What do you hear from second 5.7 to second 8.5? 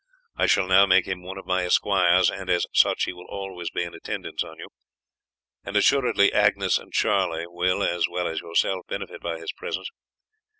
assuredly Agnes and Charlie will, as well as